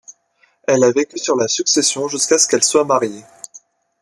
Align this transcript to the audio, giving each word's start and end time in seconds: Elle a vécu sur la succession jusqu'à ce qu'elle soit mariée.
Elle 0.63 0.83
a 0.83 0.91
vécu 0.91 1.19
sur 1.19 1.35
la 1.35 1.47
succession 1.47 2.07
jusqu'à 2.07 2.39
ce 2.39 2.47
qu'elle 2.47 2.63
soit 2.63 2.85
mariée. 2.85 3.23